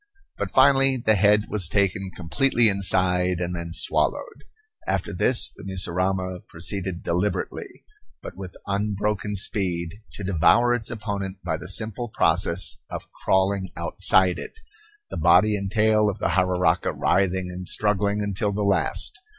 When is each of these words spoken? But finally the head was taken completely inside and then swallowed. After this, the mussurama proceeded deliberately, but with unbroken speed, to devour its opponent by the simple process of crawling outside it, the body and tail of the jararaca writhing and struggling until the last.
But 0.39 0.49
finally 0.49 0.97
the 0.97 1.13
head 1.13 1.43
was 1.47 1.67
taken 1.69 2.09
completely 2.15 2.69
inside 2.69 3.39
and 3.39 3.55
then 3.55 3.71
swallowed. 3.71 4.45
After 4.87 5.13
this, 5.13 5.53
the 5.55 5.63
mussurama 5.63 6.39
proceeded 6.49 7.03
deliberately, 7.03 7.85
but 8.23 8.35
with 8.35 8.57
unbroken 8.65 9.35
speed, 9.35 9.93
to 10.13 10.23
devour 10.23 10.73
its 10.73 10.89
opponent 10.89 11.37
by 11.43 11.55
the 11.57 11.67
simple 11.67 12.09
process 12.09 12.77
of 12.89 13.11
crawling 13.11 13.69
outside 13.77 14.39
it, 14.39 14.59
the 15.11 15.17
body 15.17 15.55
and 15.55 15.69
tail 15.69 16.09
of 16.09 16.17
the 16.17 16.29
jararaca 16.29 16.91
writhing 16.99 17.51
and 17.51 17.67
struggling 17.67 18.23
until 18.23 18.51
the 18.51 18.63
last. 18.63 19.19